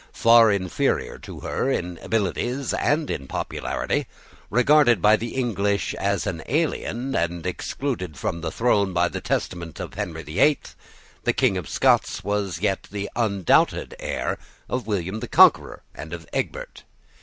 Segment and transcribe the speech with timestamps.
[0.13, 4.07] Far inferior to her in abilities and in popularity,
[4.49, 9.79] regarded by the English as an alien, and excluded from the throne by the testament
[9.79, 10.75] of Henry the Eighth,
[11.23, 16.25] the King of Scots was yet the undoubted heir of William the Conqueror and of
[16.33, 16.83] Egbert.